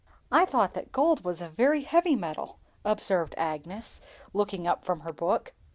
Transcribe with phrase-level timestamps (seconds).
[0.31, 4.01] "I thought that gold was a very heavy metal," observed Agnes,
[4.33, 5.53] looking up from her book.